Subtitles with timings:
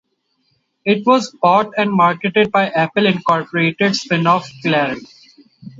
[0.83, 5.05] It was bought and marketed by the Apple Incorporated spin-off Claris.